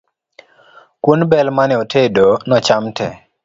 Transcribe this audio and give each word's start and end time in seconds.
Kuon 1.03 1.21
bel 1.29 1.47
mane 1.57 1.75
otedo 1.83 2.27
nocham 2.49 2.83
tee 2.97 3.15